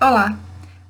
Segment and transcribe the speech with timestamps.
[0.00, 0.38] Olá,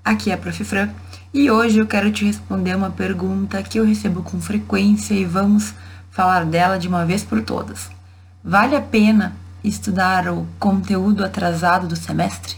[0.04, 0.62] aqui é a Prof.
[0.64, 0.90] Fran
[1.32, 5.72] e hoje eu quero te responder uma pergunta que eu recebo com frequência e vamos
[6.10, 7.90] falar dela de uma vez por todas.
[8.44, 9.34] Vale a pena
[9.64, 12.54] estudar o conteúdo atrasado do semestre?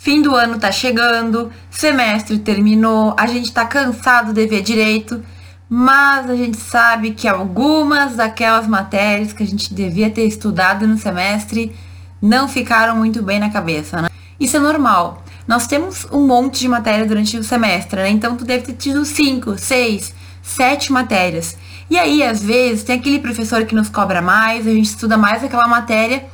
[0.00, 5.22] Fim do ano tá chegando, semestre terminou, a gente tá cansado de ver direito
[5.68, 10.96] mas a gente sabe que algumas daquelas matérias que a gente devia ter estudado no
[10.96, 11.74] semestre
[12.20, 14.08] não ficaram muito bem na cabeça, né?
[14.40, 15.22] Isso é normal.
[15.46, 18.10] Nós temos um monte de matéria durante o semestre, né?
[18.10, 21.56] Então tu deve ter tido cinco, seis, sete matérias.
[21.90, 25.42] E aí, às vezes, tem aquele professor que nos cobra mais, a gente estuda mais
[25.42, 26.26] aquela matéria,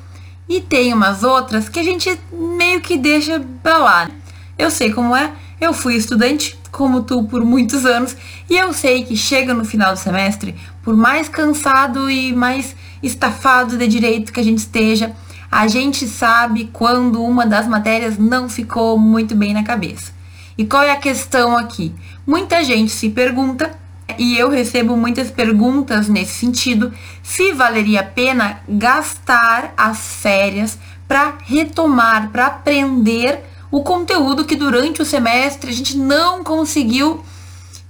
[0.49, 4.11] e tem umas outras que a gente meio que deixa pra lá.
[4.59, 8.17] Eu sei como é, eu fui estudante, como tu, por muitos anos,
[8.51, 13.79] e eu sei que chega no final do semestre, por mais cansado e mais estafado
[13.79, 15.15] de direito que a gente esteja,
[15.51, 20.13] a gente sabe quando uma das matérias não ficou muito bem na cabeça.
[20.59, 21.95] E qual é a questão aqui?
[22.27, 23.71] Muita gente se pergunta,
[24.19, 31.35] e eu recebo muitas perguntas nesse sentido, se valeria a pena gastar as férias para
[31.47, 37.25] retomar, para aprender o conteúdo que durante o semestre a gente não conseguiu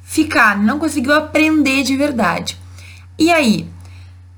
[0.02, 2.58] ficar, não conseguiu aprender de verdade.
[3.18, 3.68] E aí,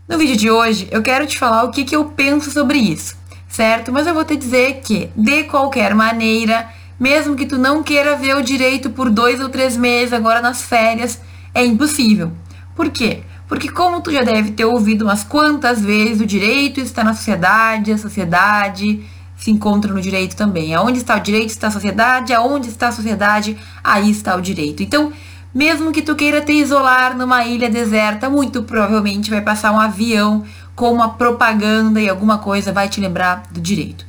[0.09, 3.17] no vídeo de hoje eu quero te falar o que, que eu penso sobre isso,
[3.47, 3.93] certo?
[3.93, 8.35] Mas eu vou te dizer que, de qualquer maneira, mesmo que tu não queira ver
[8.35, 11.21] o direito por dois ou três meses agora nas férias,
[11.55, 12.33] é impossível.
[12.75, 13.23] Por quê?
[13.47, 17.93] Porque como tu já deve ter ouvido umas quantas vezes, o direito está na sociedade,
[17.93, 19.07] a sociedade
[19.37, 20.75] se encontra no direito também.
[20.75, 24.83] Aonde está o direito está a sociedade, aonde está a sociedade, aí está o direito.
[24.83, 25.13] Então,
[25.55, 30.45] mesmo que tu queira te isolar numa ilha deserta, muito provavelmente vai passar um avião
[30.75, 34.05] com uma propaganda e alguma coisa vai te lembrar do direito.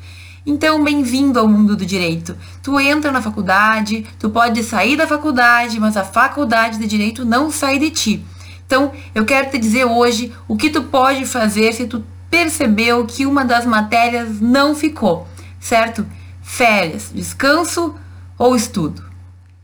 [0.45, 2.35] Então, bem-vindo ao mundo do direito.
[2.63, 7.51] Tu entra na faculdade, tu pode sair da faculdade, mas a faculdade de direito não
[7.51, 8.25] sai de ti.
[8.65, 13.25] Então, eu quero te dizer hoje o que tu pode fazer se tu percebeu que
[13.25, 15.27] uma das matérias não ficou,
[15.59, 16.05] certo?
[16.41, 17.95] Férias, descanso
[18.37, 19.03] ou estudo.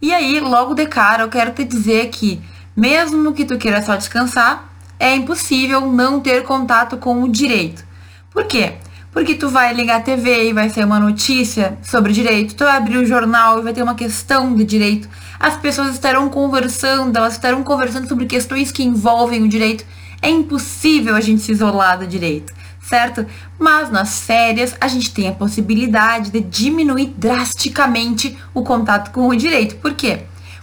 [0.01, 2.41] E aí, logo de cara, eu quero te dizer que,
[2.75, 4.69] mesmo que tu queira só descansar,
[4.99, 7.83] é impossível não ter contato com o direito.
[8.29, 8.73] Por quê?
[9.11, 12.75] Porque tu vai ligar a TV e vai ser uma notícia sobre direito, tu vai
[12.75, 15.07] abrir o jornal e vai ter uma questão de direito.
[15.39, 19.85] As pessoas estarão conversando, elas estarão conversando sobre questões que envolvem o direito
[20.23, 23.25] é impossível a gente se isolar do direito, certo?
[23.59, 29.35] Mas nas férias a gente tem a possibilidade de diminuir drasticamente o contato com o
[29.35, 29.75] direito.
[29.75, 30.21] Por quê?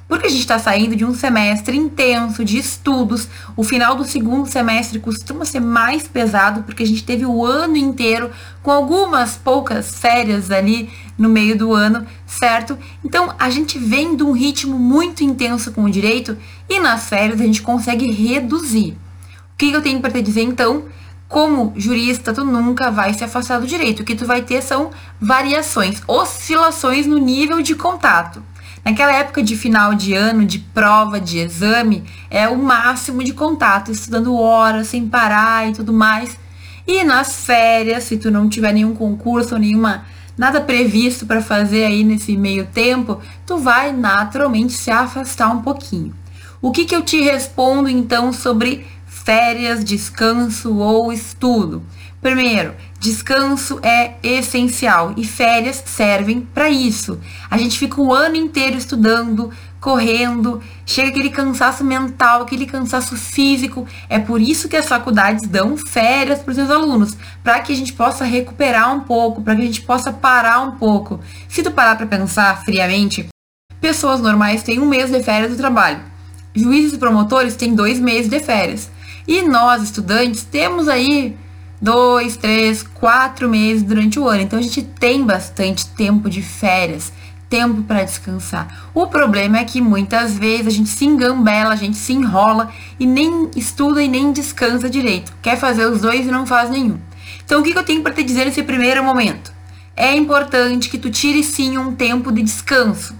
[0.08, 3.28] Porque a gente está saindo de um semestre intenso de estudos.
[3.54, 7.76] O final do segundo semestre costuma ser mais pesado, porque a gente teve o ano
[7.76, 8.30] inteiro
[8.62, 12.78] com algumas poucas férias ali no meio do ano, certo?
[13.04, 16.36] Então a gente vem de um ritmo muito intenso com o direito
[16.68, 18.96] e nas férias a gente consegue reduzir
[19.68, 20.84] que eu tenho para te dizer então?
[21.28, 24.00] Como jurista, tu nunca vai se afastar do direito.
[24.00, 24.90] O que tu vai ter são
[25.20, 28.42] variações, oscilações no nível de contato.
[28.82, 33.92] Naquela época de final de ano, de prova, de exame, é o máximo de contato,
[33.92, 36.36] estudando horas sem parar e tudo mais.
[36.86, 40.04] E nas férias, se tu não tiver nenhum concurso nenhuma
[40.38, 46.14] nada previsto para fazer aí nesse meio tempo, tu vai naturalmente se afastar um pouquinho.
[46.62, 48.86] O que, que eu te respondo então sobre
[49.30, 51.84] férias, descanso ou estudo.
[52.20, 57.16] Primeiro, descanso é essencial e férias servem para isso.
[57.48, 63.86] A gente fica o ano inteiro estudando, correndo, chega aquele cansaço mental, aquele cansaço físico.
[64.08, 67.76] É por isso que as faculdades dão férias para os seus alunos, para que a
[67.76, 71.20] gente possa recuperar um pouco, para que a gente possa parar um pouco.
[71.48, 73.28] Se tu parar para pensar friamente,
[73.80, 76.00] pessoas normais têm um mês de férias do trabalho.
[76.52, 78.90] Juízes e promotores têm dois meses de férias.
[79.26, 81.36] E nós, estudantes, temos aí
[81.80, 84.42] dois, três, quatro meses durante o ano.
[84.42, 87.12] Então a gente tem bastante tempo de férias,
[87.48, 88.88] tempo para descansar.
[88.94, 93.06] O problema é que muitas vezes a gente se engambela, a gente se enrola e
[93.06, 95.32] nem estuda e nem descansa direito.
[95.40, 96.98] Quer fazer os dois e não faz nenhum.
[97.44, 99.52] Então o que eu tenho para te dizer nesse primeiro momento?
[99.96, 103.14] É importante que tu tire sim um tempo de descanso.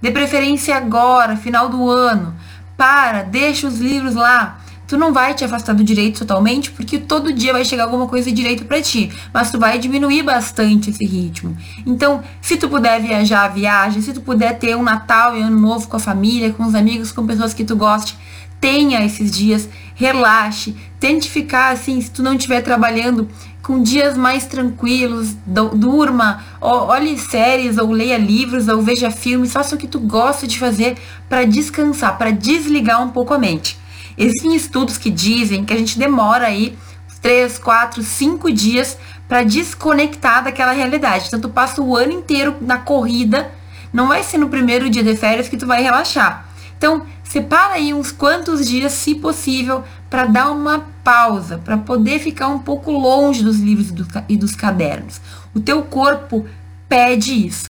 [0.00, 2.34] De preferência agora, final do ano.
[2.76, 7.32] Para, deixa os livros lá tu não vai te afastar do direito totalmente, porque todo
[7.32, 11.56] dia vai chegar alguma coisa direito para ti, mas tu vai diminuir bastante esse ritmo.
[11.84, 15.88] Então, se tu puder viajar, viaja, se tu puder ter um Natal e Ano Novo
[15.88, 18.16] com a família, com os amigos, com pessoas que tu goste,
[18.60, 23.28] tenha esses dias, relaxe, tente ficar assim, se tu não estiver trabalhando,
[23.62, 29.78] com dias mais tranquilos, durma, olhe séries, ou leia livros, ou veja filmes, faça o
[29.78, 30.96] que tu gosta de fazer
[31.28, 33.76] para descansar, para desligar um pouco a mente.
[34.16, 36.76] Existem estudos que dizem que a gente demora aí
[37.20, 38.96] 3, 4, 5 dias
[39.28, 41.26] para desconectar daquela realidade.
[41.26, 43.50] Então tu passa o ano inteiro na corrida,
[43.92, 46.48] não vai ser no primeiro dia de férias que tu vai relaxar.
[46.78, 52.48] Então, separa aí uns quantos dias, se possível, para dar uma pausa, para poder ficar
[52.48, 53.92] um pouco longe dos livros
[54.28, 55.20] e dos cadernos.
[55.54, 56.46] O teu corpo
[56.88, 57.64] pede isso.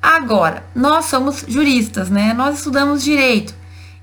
[0.00, 2.34] Agora, nós somos juristas, né?
[2.34, 3.54] Nós estudamos direito.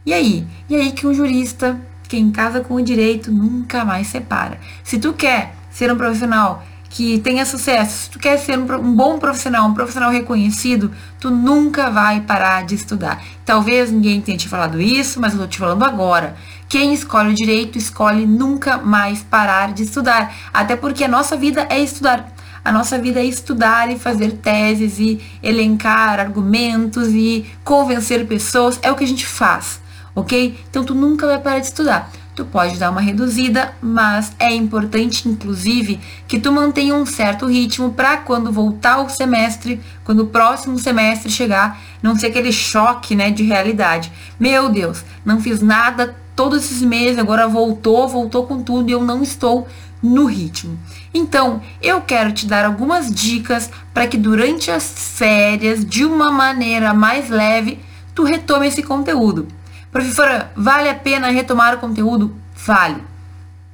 [0.10, 0.48] E aí?
[0.68, 4.60] E aí que um jurista, quem casa com o direito, nunca mais separa.
[4.84, 8.96] Se tu quer ser um profissional que tenha sucesso, se tu quer ser um, um,
[8.96, 13.24] bom profissional, um profissional reconhecido, tu nunca vai parar de estudar.
[13.46, 16.36] Talvez ninguém tenha te falado isso, mas eu tô te falando agora.
[16.68, 20.36] Quem escolhe o direito escolhe nunca mais parar de estudar.
[20.52, 22.34] Até porque a nossa vida é estudar.
[22.66, 28.80] A nossa vida é estudar e fazer teses e elencar argumentos e convencer pessoas.
[28.82, 29.80] É o que a gente faz,
[30.16, 30.58] ok?
[30.70, 35.28] Então tu nunca vai parar de estudar tu pode dar uma reduzida, mas é importante,
[35.28, 40.80] inclusive, que tu mantenha um certo ritmo para quando voltar o semestre, quando o próximo
[40.80, 44.10] semestre chegar, não ser aquele choque, né, de realidade.
[44.40, 49.04] Meu Deus, não fiz nada todos esses meses, agora voltou, voltou com tudo e eu
[49.04, 49.68] não estou
[50.02, 50.80] no ritmo.
[51.14, 56.94] Então, eu quero te dar algumas dicas para que durante as férias, de uma maneira
[56.94, 57.80] mais leve,
[58.16, 59.59] tu retome esse conteúdo.
[59.92, 62.36] Professora, vale a pena retomar o conteúdo?
[62.56, 63.02] Vale.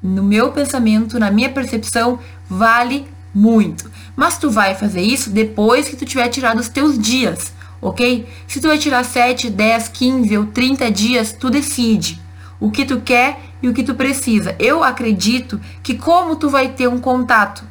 [0.01, 2.19] No meu pensamento, na minha percepção,
[2.49, 3.91] vale muito.
[4.15, 8.25] Mas tu vai fazer isso depois que tu tiver tirado os teus dias, ok?
[8.47, 12.21] Se tu vai tirar 7, 10, 15 ou 30 dias, tu decide
[12.61, 14.55] o que tu quer e o que tu precisa.
[14.57, 17.65] Eu acredito que como tu vai ter um contato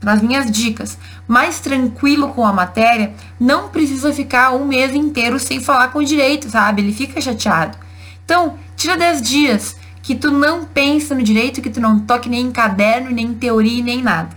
[0.00, 0.96] nas minhas dicas,
[1.26, 6.04] mais tranquilo com a matéria, não precisa ficar um mês inteiro sem falar com o
[6.04, 6.82] direito, sabe?
[6.82, 7.87] Ele fica chateado.
[8.28, 12.48] Então, tira 10 dias que tu não pensa no direito, que tu não toque nem
[12.48, 14.36] em caderno, nem em teoria, nem nada.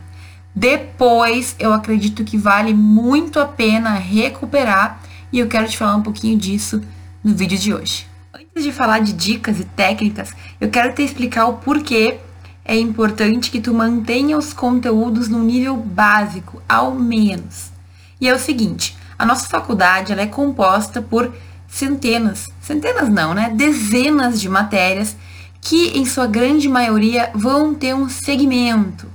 [0.55, 6.01] Depois, eu acredito que vale muito a pena recuperar e eu quero te falar um
[6.01, 6.81] pouquinho disso
[7.21, 8.07] no vídeo de hoje.
[8.33, 12.17] Antes de falar de dicas e técnicas, eu quero te explicar o porquê
[12.63, 17.73] é importante que tu mantenha os conteúdos no nível básico, ao menos.
[18.21, 21.33] E é o seguinte, a nossa faculdade ela é composta por
[21.67, 23.51] centenas, centenas não, né?
[23.53, 25.15] Dezenas de matérias
[25.59, 29.07] que, em sua grande maioria, vão ter um segmento.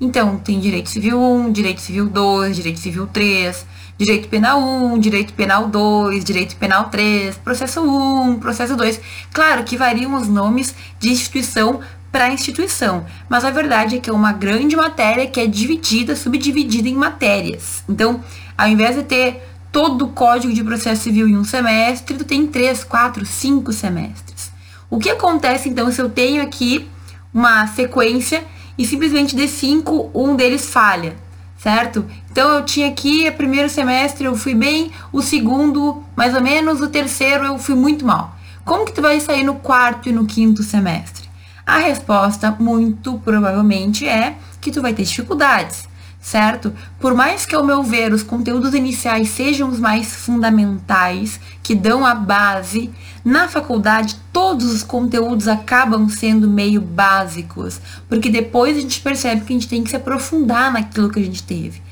[0.00, 3.66] Então, tem Direito Civil 1, Direito Civil 2, Direito Civil 3,
[3.96, 9.00] Direito Penal 1, Direito Penal 2, Direito Penal 3, Processo 1, Processo 2.
[9.32, 11.80] Claro que variam os nomes de instituição
[12.10, 16.88] para instituição, mas a verdade é que é uma grande matéria que é dividida, subdividida
[16.88, 17.82] em matérias.
[17.88, 18.22] Então,
[18.56, 19.42] ao invés de ter
[19.74, 24.52] todo o Código de Processo Civil em um semestre, tu tem três, quatro, cinco semestres.
[24.88, 26.88] O que acontece então se eu tenho aqui
[27.34, 28.44] uma sequência
[28.78, 31.16] e simplesmente de cinco, um deles falha,
[31.58, 32.06] certo?
[32.30, 36.80] Então eu tinha aqui o primeiro semestre eu fui bem, o segundo mais ou menos,
[36.80, 38.36] o terceiro eu fui muito mal.
[38.64, 41.28] Como que tu vai sair no quarto e no quinto semestre?
[41.66, 45.92] A resposta muito provavelmente é que tu vai ter dificuldades
[46.24, 46.72] certo?
[46.98, 52.04] Por mais que, ao meu ver, os conteúdos iniciais sejam os mais fundamentais, que dão
[52.04, 52.90] a base,
[53.22, 57.78] na faculdade todos os conteúdos acabam sendo meio básicos,
[58.08, 61.22] porque depois a gente percebe que a gente tem que se aprofundar naquilo que a
[61.22, 61.82] gente teve.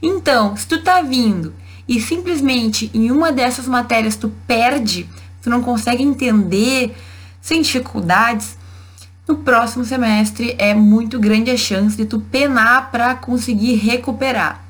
[0.00, 1.52] Então, se tu tá vindo
[1.86, 5.06] e simplesmente em uma dessas matérias tu perde,
[5.42, 6.96] tu não consegue entender
[7.42, 8.56] sem dificuldades,
[9.26, 14.60] no próximo semestre é muito grande a chance de tu penar para conseguir recuperar.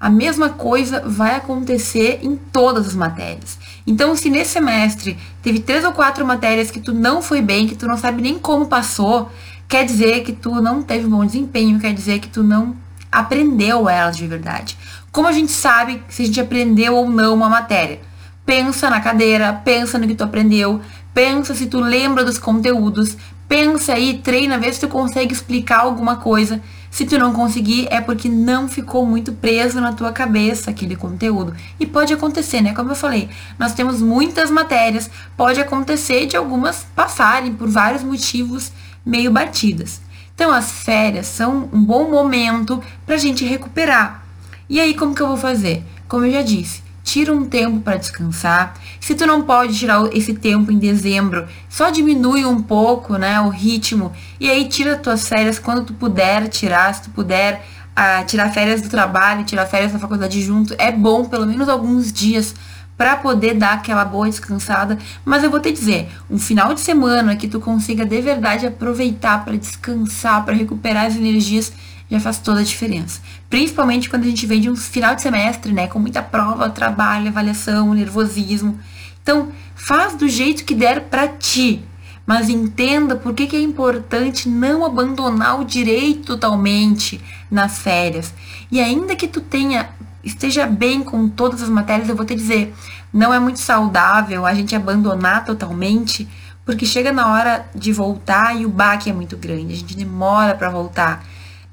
[0.00, 3.58] A mesma coisa vai acontecer em todas as matérias.
[3.86, 7.74] Então, se nesse semestre teve três ou quatro matérias que tu não foi bem, que
[7.74, 9.30] tu não sabe nem como passou,
[9.68, 12.76] quer dizer que tu não teve um bom desempenho, quer dizer que tu não
[13.10, 14.78] aprendeu elas de verdade.
[15.10, 18.00] Como a gente sabe se a gente aprendeu ou não uma matéria?
[18.46, 20.80] Pensa na cadeira, pensa no que tu aprendeu,
[21.12, 23.16] pensa se tu lembra dos conteúdos,
[23.48, 26.60] Pensa aí, treina, vê se tu consegue explicar alguma coisa.
[26.90, 31.54] Se tu não conseguir, é porque não ficou muito preso na tua cabeça aquele conteúdo.
[31.80, 32.74] E pode acontecer, né?
[32.74, 33.28] Como eu falei,
[33.58, 38.70] nós temos muitas matérias, pode acontecer de algumas passarem por vários motivos
[39.04, 40.02] meio batidas.
[40.34, 44.24] Então, as férias são um bom momento para a gente recuperar.
[44.68, 45.82] E aí, como que eu vou fazer?
[46.06, 48.74] Como eu já disse, tira um tempo para descansar.
[49.00, 53.48] Se tu não pode tirar esse tempo em dezembro, só diminui um pouco, né, o
[53.48, 57.64] ritmo e aí tira tuas férias quando tu puder tirar, se tu puder
[57.96, 62.12] uh, tirar férias do trabalho, tirar férias da faculdade junto, é bom pelo menos alguns
[62.12, 62.54] dias
[62.94, 64.98] para poder dar aquela boa descansada.
[65.24, 69.46] Mas eu vou te dizer, um final de semana que tu consiga de verdade aproveitar
[69.46, 71.72] para descansar, para recuperar as energias,
[72.10, 73.20] já faz toda a diferença.
[73.50, 77.28] Principalmente quando a gente vem de um final de semestre, né, com muita prova, trabalho,
[77.28, 78.78] avaliação, nervosismo.
[79.22, 81.82] Então, faz do jeito que der para ti,
[82.26, 88.32] mas entenda por que, que é importante não abandonar o direito totalmente nas férias.
[88.70, 89.90] E ainda que tu tenha
[90.22, 92.74] esteja bem com todas as matérias, eu vou te dizer,
[93.12, 96.28] não é muito saudável a gente abandonar totalmente,
[96.64, 100.54] porque chega na hora de voltar e o baque é muito grande, a gente demora
[100.54, 101.24] para voltar.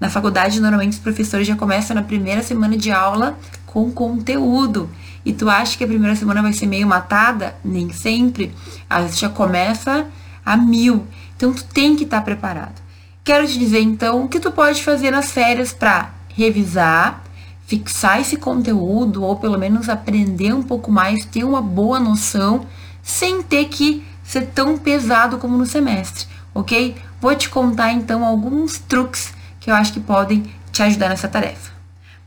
[0.05, 3.35] Na faculdade, normalmente os professores já começam na primeira semana de aula
[3.65, 4.87] com conteúdo.
[5.25, 7.55] E tu acha que a primeira semana vai ser meio matada?
[7.65, 8.53] Nem sempre.
[8.87, 10.05] Às vezes já começa
[10.45, 11.07] a mil.
[11.35, 12.79] Então tu tem que estar tá preparado.
[13.23, 17.23] Quero te dizer então o que tu pode fazer nas férias para revisar,
[17.65, 22.67] fixar esse conteúdo ou pelo menos aprender um pouco mais, ter uma boa noção,
[23.01, 26.95] sem ter que ser tão pesado como no semestre, ok?
[27.19, 29.33] Vou te contar então alguns truques
[29.65, 31.71] que eu acho que podem te ajudar nessa tarefa.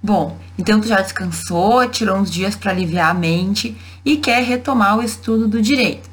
[0.02, 4.98] Bom, então tu já descansou, tirou uns dias para aliviar a mente e quer retomar
[4.98, 6.10] o estudo do direito.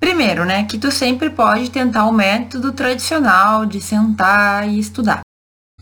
[0.00, 5.20] Primeiro, né, que tu sempre pode tentar o método tradicional de sentar e estudar,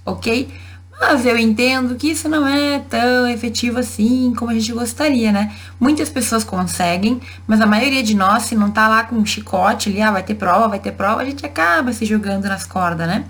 [0.05, 0.53] ok?
[1.01, 5.51] Mas eu entendo que isso não é tão efetivo assim como a gente gostaria, né?
[5.81, 9.89] Muitas pessoas conseguem, mas a maioria de nós, se não tá lá com um chicote
[9.89, 13.09] ali, ah, vai ter prova, vai ter prova, a gente acaba se jogando nas cordas,
[13.09, 13.25] né?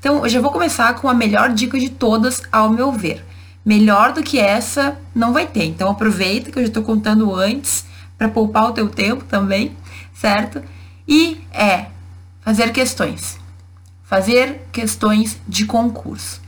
[0.00, 3.24] Então, eu já vou começar com a melhor dica de todas, ao meu ver.
[3.64, 5.64] Melhor do que essa, não vai ter.
[5.64, 7.84] Então, aproveita que eu já tô contando antes,
[8.18, 9.76] para poupar o teu tempo também,
[10.12, 10.60] certo?
[11.06, 11.86] E é
[12.40, 13.38] fazer questões.
[14.02, 16.41] Fazer questões de concurso.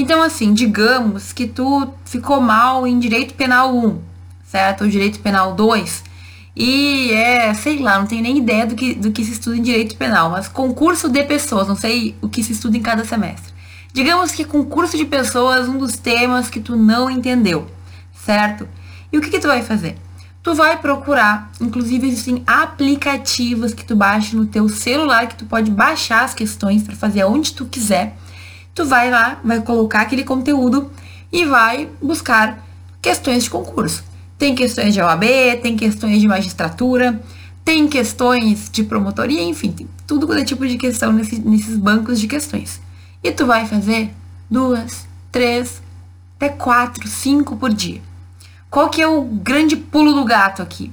[0.00, 4.00] Então, assim, digamos que tu ficou mal em direito penal 1,
[4.46, 4.84] certo?
[4.84, 6.04] Ou direito penal 2.
[6.56, 9.62] E é, sei lá, não tenho nem ideia do que, do que se estuda em
[9.62, 13.52] direito penal, mas concurso de pessoas, não sei o que se estuda em cada semestre.
[13.92, 17.70] Digamos que concurso de pessoas, um dos temas que tu não entendeu,
[18.24, 18.66] certo?
[19.12, 19.98] E o que, que tu vai fazer?
[20.42, 25.70] Tu vai procurar, inclusive existem aplicativos que tu baixa no teu celular, que tu pode
[25.70, 28.16] baixar as questões para fazer onde tu quiser
[28.74, 30.90] tu vai lá, vai colocar aquele conteúdo
[31.32, 32.64] e vai buscar
[33.00, 34.04] questões de concurso.
[34.38, 35.24] Tem questões de OAB,
[35.62, 37.20] tem questões de magistratura,
[37.64, 42.18] tem questões de promotoria, enfim, tem tudo quanto é tipo de questão nesse, nesses bancos
[42.18, 42.80] de questões.
[43.22, 44.10] E tu vai fazer
[44.50, 45.82] duas, três,
[46.36, 48.00] até quatro, cinco por dia.
[48.70, 50.90] Qual que é o grande pulo do gato aqui?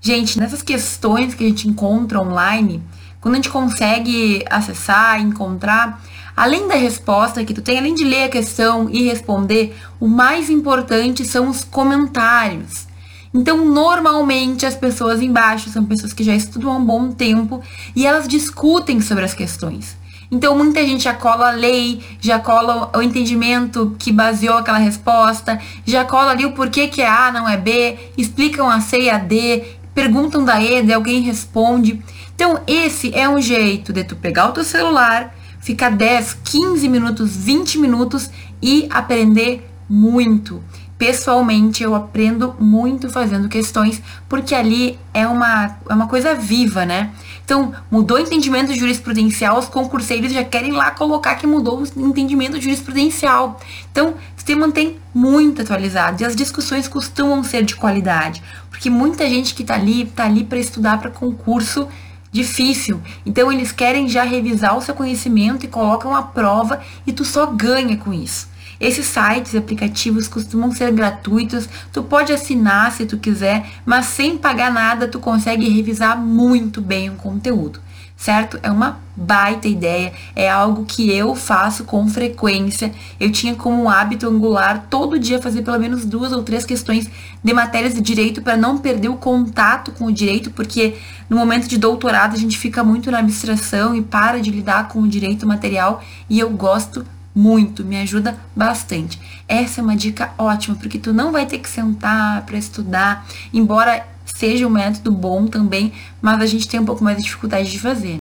[0.00, 2.82] Gente, nessas questões que a gente encontra online,
[3.20, 6.02] quando a gente consegue acessar, encontrar,
[6.40, 10.48] Além da resposta que tu tem, além de ler a questão e responder, o mais
[10.48, 12.86] importante são os comentários.
[13.34, 17.60] Então, normalmente as pessoas embaixo são pessoas que já estudam há um bom tempo
[17.94, 19.98] e elas discutem sobre as questões.
[20.30, 25.60] Então, muita gente já cola a lei, já cola o entendimento que baseou aquela resposta,
[25.84, 29.10] já cola ali o porquê que é A não é B, explicam a C e
[29.10, 29.62] a D,
[29.94, 32.02] perguntam da E, alguém responde.
[32.34, 37.36] Então, esse é um jeito de tu pegar o teu celular, ficar 10, 15 minutos,
[37.36, 38.30] 20 minutos
[38.62, 40.62] e aprender muito.
[40.98, 47.10] Pessoalmente, eu aprendo muito fazendo questões, porque ali é uma, é uma coisa viva, né?
[47.42, 52.60] Então, mudou o entendimento jurisprudencial, os concurseiros já querem lá colocar que mudou o entendimento
[52.60, 53.58] jurisprudencial.
[53.90, 59.54] Então, se mantém muito atualizado e as discussões costumam ser de qualidade, porque muita gente
[59.54, 61.88] que está ali, está ali para estudar para concurso
[62.30, 63.00] difícil.
[63.24, 67.46] Então eles querem já revisar o seu conhecimento e colocam a prova e tu só
[67.46, 68.48] ganha com isso.
[68.80, 74.38] Esses sites e aplicativos costumam ser gratuitos, tu pode assinar se tu quiser, mas sem
[74.38, 77.80] pagar nada tu consegue revisar muito bem o conteúdo
[78.20, 78.60] certo?
[78.62, 82.92] É uma baita ideia, é algo que eu faço com frequência.
[83.18, 87.08] Eu tinha como hábito angular todo dia fazer pelo menos duas ou três questões
[87.42, 90.96] de matérias de direito para não perder o contato com o direito, porque
[91.30, 95.00] no momento de doutorado a gente fica muito na abstração e para de lidar com
[95.00, 99.18] o direito material e eu gosto muito, me ajuda bastante.
[99.48, 104.04] Essa é uma dica ótima, porque tu não vai ter que sentar para estudar, embora
[104.40, 105.92] seja um método bom também,
[106.22, 108.16] mas a gente tem um pouco mais de dificuldade de fazer.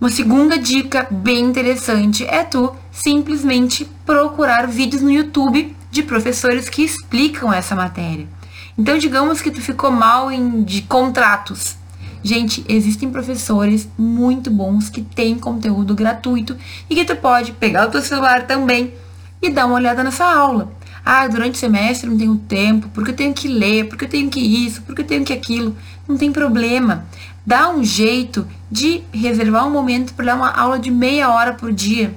[0.00, 6.84] Uma segunda dica bem interessante é tu simplesmente procurar vídeos no YouTube de professores que
[6.84, 8.28] explicam essa matéria.
[8.78, 11.76] Então, digamos que tu ficou mal em, de contratos.
[12.22, 16.56] Gente, existem professores muito bons que têm conteúdo gratuito
[16.88, 18.94] e que tu pode pegar o teu celular também
[19.42, 20.70] e dar uma olhada nessa aula.
[21.10, 24.28] Ah, durante o semestre não tenho tempo, porque eu tenho que ler, porque eu tenho
[24.28, 25.74] que isso, porque eu tenho que aquilo.
[26.06, 27.06] Não tem problema.
[27.46, 31.72] Dá um jeito de reservar um momento para dar uma aula de meia hora por
[31.72, 32.14] dia.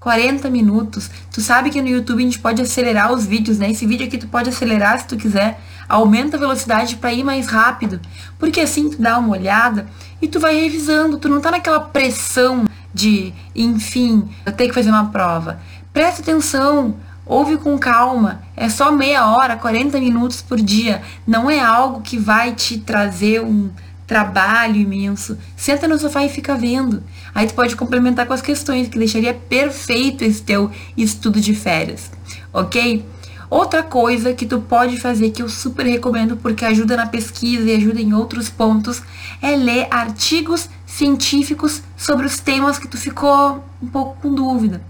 [0.00, 1.08] 40 minutos.
[1.32, 3.70] Tu sabe que no YouTube a gente pode acelerar os vídeos, né?
[3.70, 5.60] Esse vídeo aqui tu pode acelerar se tu quiser.
[5.88, 8.00] Aumenta a velocidade para ir mais rápido.
[8.40, 9.86] Porque assim tu dá uma olhada
[10.20, 11.16] e tu vai revisando.
[11.16, 15.60] Tu não tá naquela pressão de, enfim, eu tenho que fazer uma prova.
[15.92, 16.96] Presta atenção,
[17.30, 18.42] ouve com calma.
[18.56, 21.00] É só meia hora, 40 minutos por dia.
[21.24, 23.70] Não é algo que vai te trazer um
[24.04, 25.38] trabalho imenso.
[25.56, 27.04] Senta no sofá e fica vendo.
[27.32, 32.10] Aí tu pode complementar com as questões, que deixaria perfeito esse teu estudo de férias,
[32.52, 33.06] ok?
[33.48, 37.76] Outra coisa que tu pode fazer, que eu super recomendo porque ajuda na pesquisa e
[37.76, 39.02] ajuda em outros pontos,
[39.40, 44.80] é ler artigos científicos sobre os temas que tu ficou um pouco com dúvida.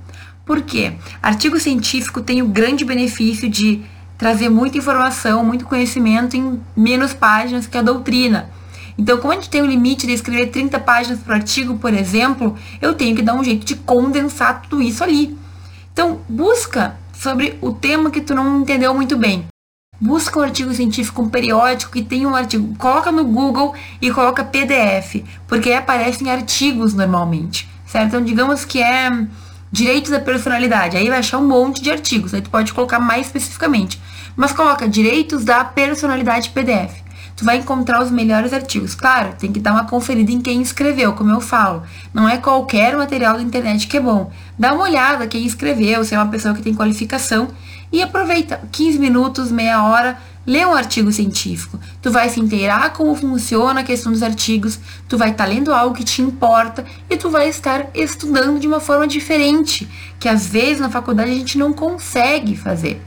[0.50, 0.94] Por quê?
[1.22, 3.82] Artigo científico tem o grande benefício de
[4.18, 8.50] trazer muita informação, muito conhecimento em menos páginas que a doutrina.
[8.98, 12.56] Então, como a gente tem o limite de escrever 30 páginas por artigo, por exemplo,
[12.82, 15.38] eu tenho que dar um jeito de condensar tudo isso ali.
[15.92, 19.44] Então, busca sobre o tema que tu não entendeu muito bem.
[20.00, 22.74] Busca um artigo científico, um periódico que tenha um artigo.
[22.76, 28.08] Coloca no Google e coloca PDF, porque aí aparecem artigos normalmente, certo?
[28.08, 29.12] Então, digamos que é
[29.70, 30.96] direitos da personalidade.
[30.96, 32.34] Aí vai achar um monte de artigos.
[32.34, 34.00] Aí tu pode colocar mais especificamente.
[34.36, 37.10] Mas coloca direitos da personalidade PDF
[37.40, 38.94] tu vai encontrar os melhores artigos.
[38.94, 41.82] Claro, tem que dar uma conferida em quem escreveu, como eu falo.
[42.12, 44.30] Não é qualquer material da internet que é bom.
[44.58, 47.48] Dá uma olhada quem escreveu, se é uma pessoa que tem qualificação
[47.90, 51.78] e aproveita 15 minutos, meia hora, lê um artigo científico.
[52.00, 54.78] Tu vai se inteirar como funciona a questão dos artigos,
[55.08, 58.66] tu vai estar tá lendo algo que te importa e tu vai estar estudando de
[58.66, 63.00] uma forma diferente, que às vezes na faculdade a gente não consegue fazer,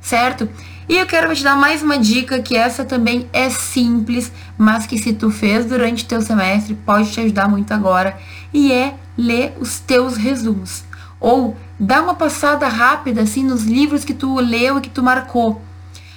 [0.00, 0.48] certo?
[0.86, 4.98] E eu quero te dar mais uma dica que essa também é simples, mas que
[4.98, 8.18] se tu fez durante teu semestre pode te ajudar muito agora,
[8.52, 10.84] e é ler os teus resumos.
[11.18, 15.62] Ou dá uma passada rápida assim nos livros que tu leu e que tu marcou.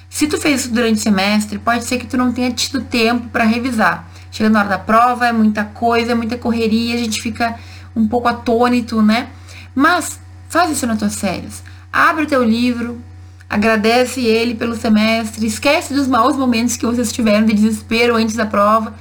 [0.08, 3.28] Se tu fez isso durante o semestre, pode ser que tu não tenha tido tempo
[3.28, 4.08] para revisar.
[4.30, 7.56] Chega na hora da prova, é muita coisa, é muita correria, a gente fica
[7.94, 9.28] um pouco atônito, né?
[9.74, 11.62] Mas faz isso nas tuas férias.
[11.92, 13.00] Abre o teu livro,
[13.48, 18.46] agradece ele pelo semestre, esquece dos maus momentos que vocês tiveram de desespero antes da
[18.46, 18.94] prova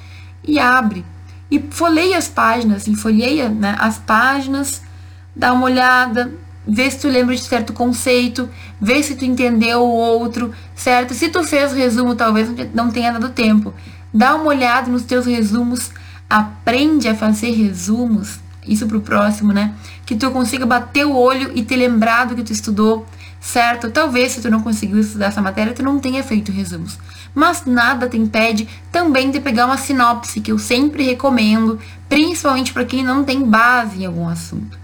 [0.43, 1.05] e abre.
[1.49, 4.81] E folheia as páginas, assim, folheia né, as páginas,
[5.35, 6.31] dá uma olhada,
[6.67, 8.49] vê se tu lembra de certo conceito,
[8.79, 11.13] vê se tu entendeu o outro, certo?
[11.13, 13.73] Se tu fez resumo, talvez não tenha dado tempo.
[14.13, 15.91] Dá uma olhada nos teus resumos,
[16.29, 19.73] aprende a fazer resumos, isso pro próximo, né?
[20.05, 23.05] Que tu consiga bater o olho e ter lembrado que tu estudou
[23.39, 23.89] certo?
[23.89, 26.97] Talvez se tu não conseguiu estudar essa matéria, tu não tenha feito resumos.
[27.33, 32.85] Mas nada te impede também de pegar uma sinopse, que eu sempre recomendo, principalmente para
[32.85, 34.77] quem não tem base em algum assunto.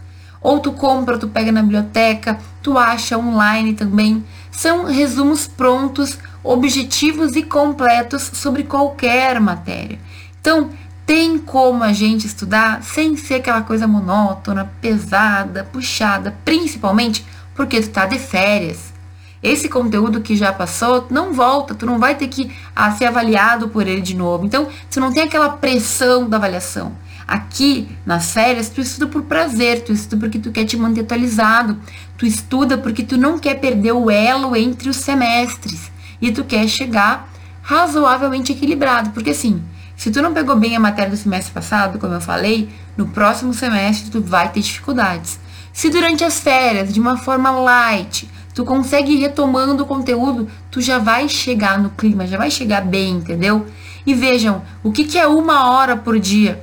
[0.43, 4.23] Ou tu compra, tu pega na biblioteca, tu acha online também.
[4.51, 9.97] São resumos prontos, objetivos e completos sobre qualquer matéria.
[10.41, 10.69] Então,
[11.05, 17.25] tem como a gente estudar sem ser aquela coisa monótona, pesada, puxada, principalmente
[17.55, 18.93] porque tu tá de férias.
[19.41, 23.67] Esse conteúdo que já passou não volta, tu não vai ter que ah, ser avaliado
[23.67, 24.45] por ele de novo.
[24.45, 26.93] Então, tu não tem aquela pressão da avaliação.
[27.27, 31.79] Aqui, nas férias, tu estuda por prazer, tu estuda porque tu quer te manter atualizado,
[32.17, 36.67] tu estuda porque tu não quer perder o elo entre os semestres e tu quer
[36.67, 37.29] chegar
[37.61, 39.63] razoavelmente equilibrado, porque assim,
[39.95, 43.53] se tu não pegou bem a matéria do semestre passado, como eu falei, no próximo
[43.53, 45.39] semestre tu vai ter dificuldades.
[45.71, 50.81] Se durante as férias, de uma forma light, tu consegue ir retomando o conteúdo, tu
[50.81, 53.65] já vai chegar no clima, já vai chegar bem, entendeu?
[54.05, 56.61] E vejam, o que, que é uma hora por dia?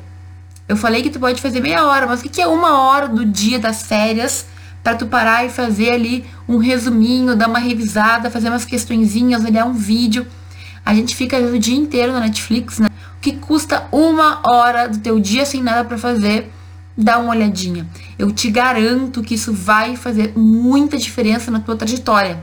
[0.70, 3.24] Eu falei que tu pode fazer meia hora, mas o que, é uma hora do
[3.24, 4.46] dia das férias
[4.84, 9.64] para tu parar e fazer ali um resuminho, dar uma revisada, fazer umas questõezinhas, olhar
[9.64, 10.24] um vídeo.
[10.86, 12.86] A gente fica o dia inteiro na Netflix, né?
[13.16, 16.48] O que custa uma hora do teu dia sem nada para fazer
[16.96, 17.84] dá uma olhadinha.
[18.16, 22.40] Eu te garanto que isso vai fazer muita diferença na tua trajetória.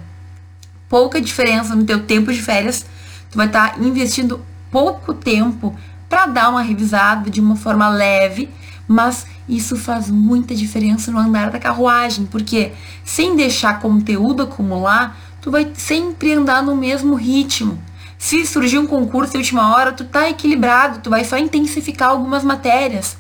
[0.89, 2.85] Pouca diferença no teu tempo de férias.
[3.31, 5.73] Tu vai estar tá investindo pouco tempo
[6.09, 8.49] para dar uma revisada de uma forma leve,
[8.87, 12.71] mas isso faz muita diferença no andar da carruagem, porque
[13.03, 17.77] sem deixar conteúdo acumular, tu vai sempre andar no mesmo ritmo.
[18.17, 22.43] Se surgir um concurso de última hora, tu tá equilibrado, tu vai só intensificar algumas
[22.43, 23.17] matérias.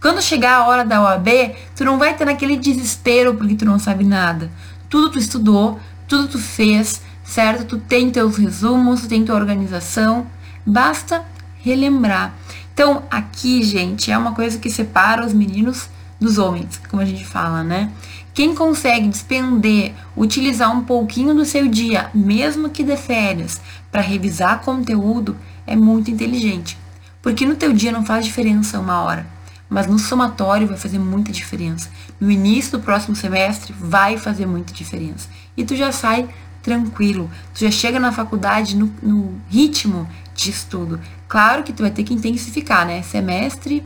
[0.00, 1.28] Quando chegar a hora da OAB,
[1.74, 4.50] tu não vai ter naquele desespero porque tu não sabe nada.
[4.88, 7.64] Tudo tu estudou, tudo tu fez, certo?
[7.64, 10.26] Tu tem teus resumos, tu tem tua organização,
[10.64, 11.24] basta
[11.66, 12.32] relembrar.
[12.72, 15.88] Então, aqui, gente, é uma coisa que separa os meninos
[16.20, 17.90] dos homens, como a gente fala, né?
[18.32, 24.60] Quem consegue despender, utilizar um pouquinho do seu dia, mesmo que de férias, para revisar
[24.60, 26.78] conteúdo, é muito inteligente.
[27.20, 29.26] Porque no teu dia não faz diferença uma hora,
[29.68, 31.90] mas no somatório vai fazer muita diferença.
[32.20, 35.28] No início do próximo semestre vai fazer muita diferença.
[35.56, 36.28] E tu já sai
[36.62, 41.00] tranquilo, tu já chega na faculdade no, no ritmo de estudo.
[41.28, 43.02] Claro que tu vai ter que intensificar, né?
[43.02, 43.82] Semestre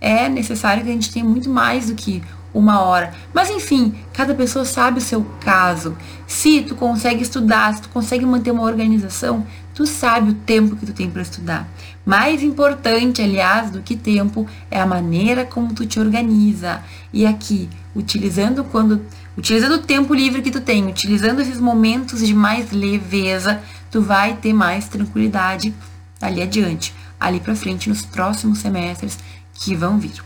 [0.00, 2.22] é necessário que a gente tenha muito mais do que
[2.52, 3.12] uma hora.
[3.32, 5.96] Mas enfim, cada pessoa sabe o seu caso.
[6.26, 10.86] Se tu consegue estudar, se tu consegue manter uma organização, tu sabe o tempo que
[10.86, 11.68] tu tem para estudar.
[12.04, 16.82] Mais importante, aliás, do que tempo é a maneira como tu te organiza.
[17.12, 19.00] E aqui, utilizando quando
[19.38, 24.34] utilizando o tempo livre que tu tem, utilizando esses momentos de mais leveza, tu vai
[24.34, 25.72] ter mais tranquilidade
[26.20, 29.18] ali adiante, ali para frente nos próximos semestres
[29.54, 30.22] que vão vir.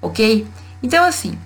[0.00, 0.46] OK?
[0.82, 1.38] Então assim,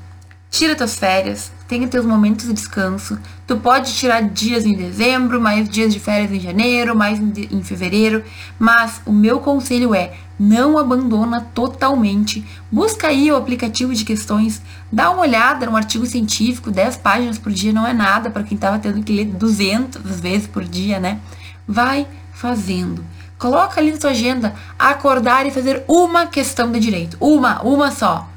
[0.57, 3.19] Tira tuas férias, tenha teus momentos de descanso.
[3.47, 8.25] Tu pode tirar dias em dezembro, mais dias de férias em janeiro, mais em fevereiro,
[8.59, 12.43] mas o meu conselho é não abandona totalmente.
[12.73, 17.53] Busca aí o aplicativo de questões, dá uma olhada no artigo científico, 10 páginas por
[17.53, 21.21] dia não é nada para quem estava tendo que ler 200 vezes por dia, né?
[21.69, 23.05] Vai fazendo.
[23.38, 28.29] Coloca ali na sua agenda acordar e fazer uma questão de direito, uma, uma só.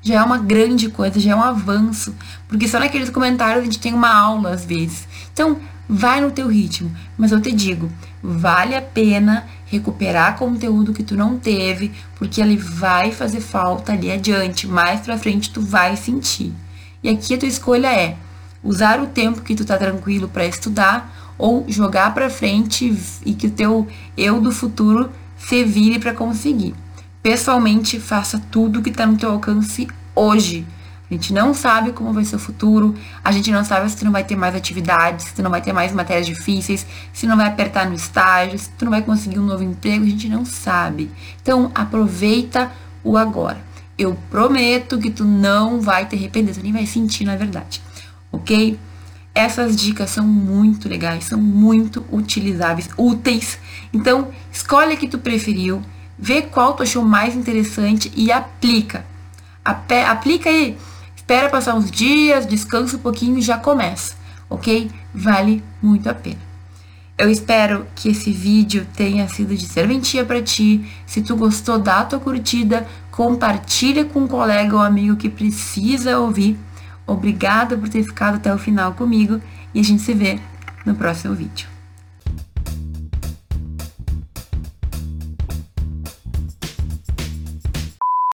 [0.00, 2.14] Já é uma grande coisa, já é um avanço,
[2.48, 5.06] porque só naqueles comentários a gente tem uma aula às vezes.
[5.32, 7.90] Então, vai no teu ritmo, mas eu te digo,
[8.22, 14.10] vale a pena recuperar conteúdo que tu não teve, porque ele vai fazer falta ali
[14.10, 16.52] adiante, mais pra frente tu vai sentir.
[17.02, 18.16] E aqui a tua escolha é
[18.62, 23.46] usar o tempo que tu tá tranquilo para estudar ou jogar para frente e que
[23.46, 26.74] o teu eu do futuro se vire para conseguir
[27.26, 30.64] pessoalmente faça tudo que está no teu alcance hoje.
[31.10, 32.94] A gente não sabe como vai ser o futuro,
[33.24, 35.60] a gente não sabe se tu não vai ter mais atividades, se tu não vai
[35.60, 39.40] ter mais matérias difíceis, se não vai apertar no estágio, se tu não vai conseguir
[39.40, 41.10] um novo emprego, a gente não sabe.
[41.42, 42.70] Então, aproveita
[43.02, 43.58] o agora.
[43.98, 47.82] Eu prometo que tu não vai te arrepender, tu nem vai sentir na verdade,
[48.30, 48.78] ok?
[49.36, 53.58] Essas dicas são muito legais, são muito utilizáveis, úteis.
[53.92, 55.82] Então, escolhe a que tu preferiu
[56.18, 59.04] vê qual tu achou mais interessante e aplica.
[59.62, 60.78] Aplica aí,
[61.14, 64.14] espera passar uns dias, descansa um pouquinho e já começa,
[64.48, 64.90] ok?
[65.14, 66.46] Vale muito a pena.
[67.18, 70.90] Eu espero que esse vídeo tenha sido de serventia para ti.
[71.06, 76.18] Se tu gostou, dá a tua curtida, compartilha com um colega ou amigo que precisa
[76.18, 76.58] ouvir.
[77.06, 79.40] Obrigada por ter ficado até o final comigo
[79.72, 80.40] e a gente se vê
[80.84, 81.75] no próximo vídeo.